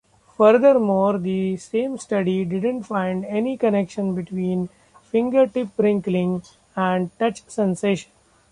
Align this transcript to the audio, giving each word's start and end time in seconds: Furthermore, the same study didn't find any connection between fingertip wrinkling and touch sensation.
Furthermore, 0.35 1.19
the 1.19 1.57
same 1.57 1.95
study 1.99 2.43
didn't 2.43 2.81
find 2.85 3.23
any 3.23 3.55
connection 3.55 4.15
between 4.15 4.69
fingertip 5.03 5.67
wrinkling 5.77 6.41
and 6.75 7.11
touch 7.19 7.47
sensation. 7.47 8.11